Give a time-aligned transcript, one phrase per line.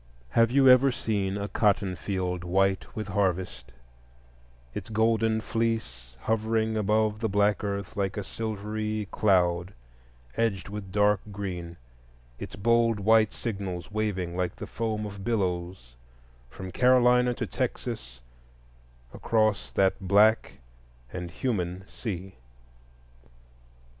[0.29, 7.29] Have you ever seen a cotton field white with harvest,—its golden fleece hovering above the
[7.29, 9.75] black earth like a silvery cloud
[10.35, 11.77] edged with dark green,
[12.39, 15.95] its bold white signals waving like the foam of billows
[16.49, 18.21] from Carolina to Texas
[19.13, 20.53] across that Black
[21.13, 22.37] and human Sea?